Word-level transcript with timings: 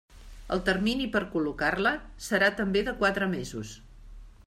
El 0.55 0.61
termini 0.69 1.05
per 1.17 1.21
col·locar-la 1.35 1.93
serà 2.31 2.51
també 2.63 2.85
de 2.91 2.99
quatre 3.03 3.33
mesos. 3.39 3.81